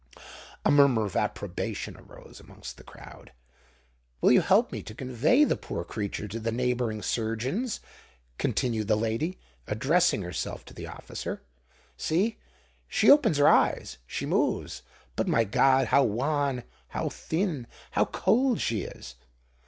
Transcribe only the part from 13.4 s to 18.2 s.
eyes—she moves—but, my God! how wan, how thin, how